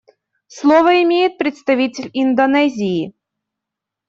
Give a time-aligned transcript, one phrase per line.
[0.47, 3.13] Слово имеет представитель Индонезии.